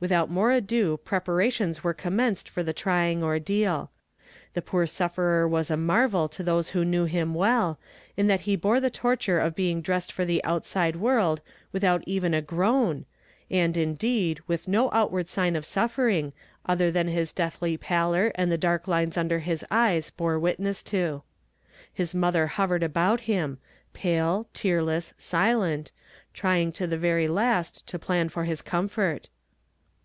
Without 0.00 0.30
more 0.30 0.52
ado 0.52 0.96
preparations 0.98 1.82
were 1.82 1.92
com 1.92 2.16
menced 2.16 2.48
for 2.48 2.62
the 2.62 2.72
trying 2.72 3.24
ordeal. 3.24 3.90
Tlie 4.54 4.64
poor 4.64 4.86
sufferer 4.86 5.48
was 5.48 5.72
a 5.72 5.76
marvel 5.76 6.28
to 6.28 6.44
those 6.44 6.68
who 6.68 6.84
knew 6.84 7.06
him 7.06 7.34
well, 7.34 7.80
in 8.16 8.28
that 8.28 8.42
he 8.42 8.54
bore 8.54 8.78
the 8.78 8.90
torture 8.90 9.40
of 9.40 9.56
being 9.56 9.82
dressed 9.82 10.12
for 10.12 10.24
the 10.24 10.44
out 10.44 10.64
side 10.64 10.94
world 10.94 11.40
without 11.72 12.04
even 12.06 12.32
a 12.32 12.40
groan, 12.40 13.06
and, 13.50 13.76
indeed, 13.76 14.38
with 14.46 14.68
no 14.68 14.88
outward 14.92 15.28
sign 15.28 15.56
of 15.56 15.66
suffering, 15.66 16.32
other 16.64 16.92
than 16.92 17.08
his 17.08 17.32
deathly 17.32 17.76
pallor 17.76 18.30
and 18.36 18.52
the 18.52 18.56
dark 18.56 18.86
lines 18.86 19.16
under 19.16 19.40
his 19.40 19.64
eyes 19.68 20.10
bore 20.10 20.38
witness 20.38 20.80
to. 20.84 21.24
His 21.92 22.14
mother 22.14 22.46
hovered 22.46 22.84
about 22.84 23.22
him, 23.22 23.58
pale, 23.94 24.46
tearless, 24.52 25.12
silent, 25.18 25.90
trying 26.34 26.70
to 26.70 26.86
the 26.86 26.98
veiy 26.98 27.28
last 27.28 27.84
to 27.88 27.98
plan 27.98 28.28
for 28.28 28.44
his 28.44 28.62
comfort. 28.62 29.28